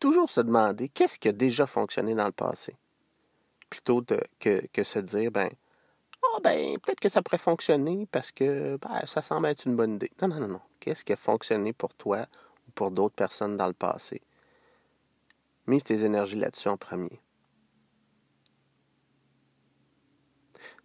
toujours 0.00 0.30
se 0.30 0.40
demander 0.40 0.88
qu'est-ce 0.88 1.18
qui 1.18 1.28
a 1.28 1.32
déjà 1.32 1.66
fonctionné 1.66 2.14
dans 2.14 2.26
le 2.26 2.32
passé, 2.32 2.76
plutôt 3.68 4.02
que, 4.40 4.66
que 4.72 4.84
se 4.84 4.98
dire, 5.00 5.30
ben, 5.30 5.50
ben, 6.42 6.78
peut-être 6.78 7.00
que 7.00 7.08
ça 7.08 7.22
pourrait 7.22 7.38
fonctionner 7.38 8.06
parce 8.10 8.30
que 8.30 8.76
ben, 8.76 9.04
ça 9.06 9.22
semble 9.22 9.48
être 9.48 9.66
une 9.66 9.76
bonne 9.76 9.96
idée. 9.96 10.10
Non, 10.22 10.28
non, 10.28 10.40
non, 10.40 10.48
non. 10.48 10.60
Qu'est-ce 10.80 11.04
qui 11.04 11.12
a 11.12 11.16
fonctionné 11.16 11.72
pour 11.72 11.94
toi 11.94 12.26
ou 12.66 12.70
pour 12.72 12.90
d'autres 12.90 13.14
personnes 13.14 13.56
dans 13.56 13.66
le 13.66 13.72
passé? 13.72 14.22
Mise 15.66 15.84
tes 15.84 16.04
énergies 16.04 16.36
là-dessus 16.36 16.68
en 16.68 16.76
premier. 16.76 17.20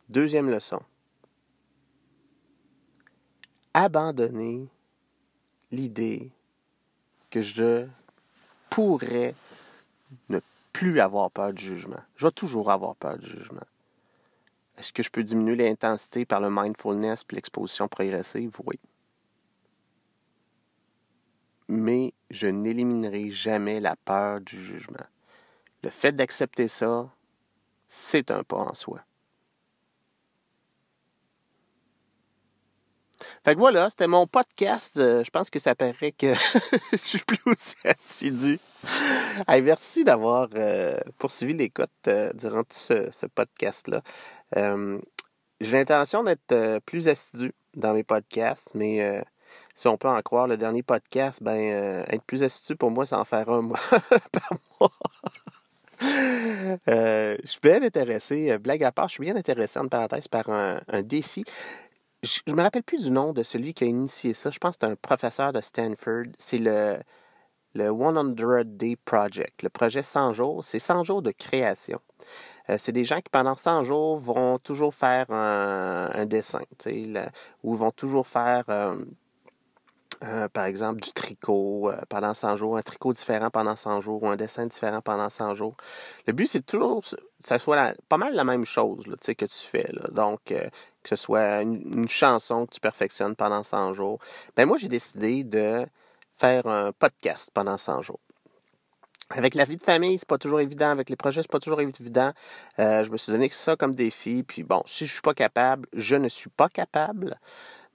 Deuxième 0.09 0.49
leçon. 0.49 0.81
Abandonner 3.73 4.67
l'idée 5.71 6.29
que 7.31 7.41
je 7.41 7.87
pourrais 8.69 9.33
ne 10.29 10.39
plus 10.71 10.99
avoir 10.99 11.31
peur 11.31 11.53
du 11.53 11.63
jugement. 11.63 12.01
Je 12.15 12.27
vais 12.27 12.31
toujours 12.31 12.69
avoir 12.69 12.95
peur 12.95 13.17
du 13.17 13.27
jugement. 13.27 13.65
Est-ce 14.77 14.91
que 14.91 15.03
je 15.03 15.09
peux 15.09 15.23
diminuer 15.23 15.55
l'intensité 15.55 16.25
par 16.25 16.39
le 16.39 16.49
mindfulness 16.49 17.23
et 17.29 17.35
l'exposition 17.35 17.87
progressive? 17.87 18.55
Oui. 18.65 18.79
Mais 21.67 22.13
je 22.29 22.47
n'éliminerai 22.47 23.31
jamais 23.31 23.79
la 23.79 23.95
peur 23.95 24.41
du 24.41 24.63
jugement. 24.63 25.05
Le 25.83 25.89
fait 25.89 26.11
d'accepter 26.11 26.67
ça, 26.67 27.09
c'est 27.89 28.31
un 28.31 28.43
pas 28.43 28.57
en 28.57 28.73
soi. 28.73 29.01
Fait 33.43 33.53
que 33.53 33.59
voilà, 33.59 33.89
c'était 33.89 34.07
mon 34.07 34.27
podcast. 34.27 34.97
Euh, 34.97 35.23
je 35.23 35.29
pense 35.29 35.49
que 35.49 35.59
ça 35.59 35.75
paraît 35.75 36.11
que 36.11 36.33
je 36.91 36.97
suis 37.07 37.19
plus 37.19 37.39
aussi 37.45 37.75
assidu. 37.85 38.59
merci 39.47 40.03
d'avoir 40.03 40.49
euh, 40.55 40.97
poursuivi 41.17 41.53
l'écoute 41.53 41.89
euh, 42.07 42.31
durant 42.33 42.63
tout 42.63 42.77
ce, 42.77 43.25
podcast-là. 43.27 44.01
J'ai 44.55 45.77
l'intention 45.77 46.23
d'être 46.23 46.79
plus 46.79 47.07
assidu 47.07 47.53
dans 47.75 47.93
mes 47.93 48.03
podcasts, 48.03 48.75
mais 48.75 49.23
si 49.75 49.87
on 49.87 49.97
peut 49.97 50.09
en 50.09 50.21
croire 50.21 50.47
le 50.47 50.57
dernier 50.57 50.83
podcast, 50.83 51.41
ben 51.41 52.03
être 52.09 52.23
plus 52.23 52.43
assidu 52.43 52.75
pour 52.75 52.91
moi, 52.91 53.05
c'est 53.05 53.15
en 53.15 53.23
faire 53.23 53.49
un 53.49 53.61
mois 53.61 53.79
par 54.31 54.51
mois. 54.79 54.91
je 56.85 57.45
suis 57.45 57.61
bien 57.61 57.81
intéressé, 57.81 58.57
blague 58.57 58.83
à 58.83 58.91
part, 58.91 59.07
je 59.07 59.13
suis 59.13 59.23
bien 59.23 59.37
intéressé 59.37 59.79
en 59.79 59.87
parenthèse 59.87 60.27
par 60.27 60.49
un 60.49 61.01
défi 61.01 61.45
je 62.23 62.39
ne 62.47 62.53
me 62.53 62.61
rappelle 62.61 62.83
plus 62.83 63.03
du 63.03 63.11
nom 63.11 63.33
de 63.33 63.43
celui 63.43 63.73
qui 63.73 63.83
a 63.83 63.87
initié 63.87 64.33
ça. 64.33 64.49
Je 64.49 64.57
pense 64.57 64.77
que 64.77 64.85
c'est 64.85 64.91
un 64.91 64.95
professeur 64.95 65.51
de 65.51 65.59
Stanford. 65.59 66.27
C'est 66.39 66.57
le, 66.57 66.97
le 67.75 67.89
100 67.89 68.63
Day 68.65 68.95
Project. 68.95 69.61
Le 69.61 69.69
projet 69.69 70.03
100 70.03 70.33
jours, 70.33 70.63
c'est 70.63 70.79
100 70.79 71.03
jours 71.03 71.21
de 71.21 71.31
création. 71.31 71.99
Euh, 72.69 72.77
c'est 72.79 72.93
des 72.93 73.03
gens 73.03 73.17
qui, 73.17 73.29
pendant 73.29 73.55
100 73.55 73.83
jours, 73.83 74.17
vont 74.19 74.57
toujours 74.57 74.93
faire 74.93 75.29
un, 75.31 76.25
dessin, 76.25 76.61
ou 77.63 77.75
vont 77.75 77.91
toujours 77.91 78.25
faire, 78.25 78.63
euh, 78.69 78.95
euh, 80.23 80.47
par 80.47 80.63
exemple, 80.63 81.01
du 81.01 81.11
tricot 81.11 81.91
pendant 82.07 82.33
100 82.33 82.55
jours, 82.55 82.77
un 82.77 82.81
tricot 82.81 83.11
différent 83.11 83.49
pendant 83.49 83.75
100 83.75 83.99
jours, 83.99 84.23
ou 84.23 84.27
un 84.29 84.37
dessin 84.37 84.65
différent 84.65 85.01
pendant 85.01 85.29
100 85.29 85.55
jours. 85.55 85.75
Le 86.25 86.31
but, 86.31 86.47
c'est 86.47 86.65
toujours 86.65 87.01
que 87.01 87.17
ça 87.41 87.59
soit 87.59 87.93
pas 88.07 88.17
mal 88.17 88.33
la 88.33 88.45
même 88.45 88.63
chose 88.63 89.07
là, 89.07 89.17
que 89.17 89.45
tu 89.45 89.67
fais. 89.67 89.89
Là. 89.91 90.07
Donc, 90.11 90.53
que 91.03 91.09
ce 91.09 91.15
soit 91.15 91.61
une, 91.61 92.07
chanson 92.07 92.65
que 92.65 92.73
tu 92.73 92.79
perfectionnes 92.79 93.35
pendant 93.35 93.63
100 93.63 93.93
jours, 93.93 94.19
ben 94.55 94.65
moi, 94.65 94.77
j'ai 94.77 94.87
décidé 94.87 95.43
de 95.43 95.85
faire 96.37 96.65
un 96.67 96.91
podcast 96.93 97.51
pendant 97.53 97.77
100 97.77 98.01
jours. 98.01 98.19
Avec 99.29 99.55
la 99.55 99.65
vie 99.65 99.77
de 99.77 99.83
famille, 99.83 100.17
c'est 100.17 100.27
pas 100.27 100.37
toujours 100.37 100.59
évident. 100.59 100.89
Avec 100.89 101.09
les 101.09 101.15
projets, 101.15 101.41
c'est 101.41 101.51
pas 101.51 101.59
toujours 101.59 101.81
évident. 101.81 102.33
Euh, 102.79 103.03
je 103.03 103.09
me 103.09 103.17
suis 103.17 103.31
donné 103.31 103.49
ça 103.49 103.75
comme 103.75 103.95
défi. 103.95 104.43
Puis 104.43 104.63
bon, 104.63 104.83
si 104.85 105.07
je 105.07 105.13
suis 105.13 105.21
pas 105.21 105.33
capable, 105.33 105.87
je 105.93 106.15
ne 106.15 106.29
suis 106.29 106.49
pas 106.49 106.69
capable. 106.69 107.39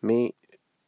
Mais 0.02 0.34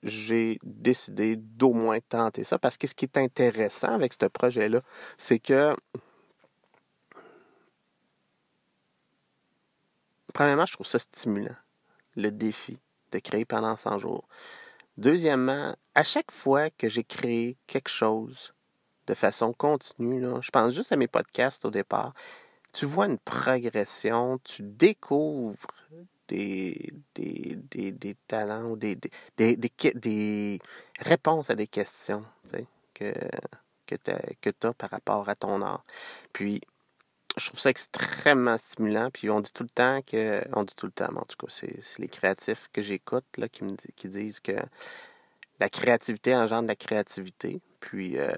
j'ai 0.02 0.58
décidé 0.62 1.36
d'au 1.36 1.72
moins 1.72 1.98
tenter 2.00 2.42
ça 2.42 2.58
parce 2.58 2.76
que 2.78 2.86
ce 2.86 2.94
qui 2.94 3.04
est 3.04 3.18
intéressant 3.18 3.92
avec 3.92 4.14
ce 4.14 4.26
projet-là, 4.26 4.80
c'est 5.18 5.38
que 5.38 5.76
premièrement, 10.32 10.64
je 10.64 10.72
trouve 10.72 10.86
ça 10.86 10.98
stimulant 10.98 11.56
le 12.20 12.30
défi 12.30 12.78
de 13.12 13.18
créer 13.18 13.44
pendant 13.44 13.76
100 13.76 13.98
jours. 13.98 14.28
Deuxièmement, 14.96 15.76
à 15.94 16.02
chaque 16.02 16.30
fois 16.30 16.70
que 16.70 16.88
j'ai 16.88 17.04
créé 17.04 17.56
quelque 17.66 17.88
chose 17.88 18.52
de 19.06 19.14
façon 19.14 19.52
continue, 19.52 20.22
je 20.40 20.50
pense 20.50 20.74
juste 20.74 20.92
à 20.92 20.96
mes 20.96 21.08
podcasts 21.08 21.64
au 21.64 21.70
départ, 21.70 22.14
tu 22.72 22.86
vois 22.86 23.06
une 23.06 23.18
progression, 23.18 24.38
tu 24.44 24.62
découvres 24.62 25.66
des, 26.28 26.92
talents, 28.28 28.76
des, 28.76 28.96
des, 29.36 30.58
réponses 31.00 31.50
à 31.50 31.54
des 31.54 31.66
questions 31.66 32.24
que, 32.94 33.12
que 33.86 33.96
tu 34.50 34.66
as 34.66 34.74
par 34.74 34.90
rapport 34.90 35.28
à 35.28 35.34
ton 35.34 35.62
art. 35.62 35.82
Puis, 36.32 36.60
je 37.36 37.46
trouve 37.46 37.60
ça 37.60 37.70
extrêmement 37.70 38.58
stimulant. 38.58 39.10
Puis 39.10 39.30
on 39.30 39.40
dit 39.40 39.52
tout 39.52 39.62
le 39.62 39.68
temps 39.68 40.00
que. 40.02 40.42
On 40.54 40.64
dit 40.64 40.74
tout 40.74 40.86
le 40.86 40.92
temps, 40.92 41.08
mais 41.12 41.20
en 41.20 41.24
tout 41.24 41.36
cas, 41.36 41.52
c'est 41.52 41.98
les 41.98 42.08
créatifs 42.08 42.68
que 42.72 42.82
j'écoute 42.82 43.24
là, 43.38 43.48
qui 43.48 43.64
me 43.64 43.76
qui 43.96 44.08
disent 44.08 44.40
que 44.40 44.52
la 45.60 45.68
créativité 45.68 46.34
engendre 46.34 46.68
la 46.68 46.76
créativité. 46.76 47.60
Puis 47.80 48.18
euh, 48.18 48.32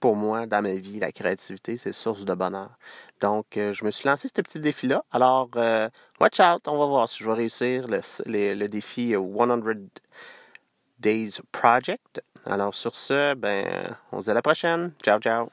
pour 0.00 0.16
moi, 0.16 0.46
dans 0.46 0.62
ma 0.62 0.74
vie, 0.74 0.98
la 0.98 1.12
créativité, 1.12 1.76
c'est 1.76 1.92
source 1.92 2.24
de 2.24 2.34
bonheur. 2.34 2.70
Donc, 3.20 3.56
euh, 3.56 3.72
je 3.72 3.84
me 3.84 3.90
suis 3.90 4.08
lancé 4.08 4.28
ce 4.28 4.42
petit 4.42 4.58
défi-là. 4.58 5.04
Alors, 5.12 5.50
euh, 5.56 5.88
watch 6.20 6.40
out, 6.40 6.66
on 6.66 6.78
va 6.78 6.86
voir 6.86 7.08
si 7.08 7.22
je 7.22 7.28
vais 7.28 7.36
réussir 7.36 7.86
le, 7.86 8.66
défi 8.66 9.14
100 9.14 9.60
Days 10.98 11.32
Project. 11.52 12.22
Alors, 12.46 12.74
sur 12.74 12.94
ce, 12.94 13.34
ben, 13.34 13.94
on 14.12 14.20
se 14.20 14.24
dit 14.24 14.30
à 14.30 14.34
la 14.34 14.42
prochaine. 14.42 14.92
Ciao, 15.02 15.20
ciao. 15.20 15.50